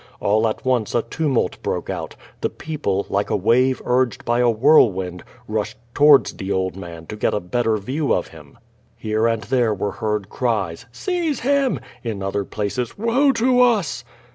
All 0.19 0.47
at 0.47 0.65
once 0.65 0.95
a 0.95 1.03
tumult 1.03 1.61
broke 1.61 1.87
out. 1.87 2.15
The 2.41 2.49
people, 2.49 3.05
like 3.07 3.29
a 3.29 3.35
wave 3.35 3.83
urged 3.85 4.25
by 4.25 4.39
a 4.39 4.49
whirlwind, 4.49 5.23
rushed 5.47 5.77
towards 5.93 6.33
the 6.33 6.51
old 6.51 6.75
man, 6.75 7.05
to 7.05 7.15
get 7.15 7.35
.a 7.35 7.39
better 7.39 7.77
view 7.77 8.11
of 8.11 8.29
him. 8.29 8.57
Here 8.97 9.27
and 9.27 9.43
there 9.43 9.75
were 9.75 9.91
heard 9.91 10.27
cries 10.27 10.87
"Seize 10.91 11.41
him!" 11.41 11.79
in 12.03 12.23
other 12.23 12.43
places 12.45 12.93
'^oe 12.93 13.31
to 13.35 13.61
us!" 13.61 14.03